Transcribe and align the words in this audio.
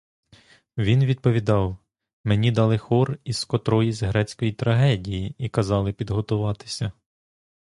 Він 0.77 1.05
відповідав, 1.05 1.77
мені 2.23 2.51
дали 2.51 2.77
хор 2.77 3.17
із 3.23 3.43
котроїсь 3.43 4.03
грецької 4.03 4.51
трагедії 4.53 5.35
і 5.37 5.49
казали 5.49 5.93
підготуватися. 5.93 6.91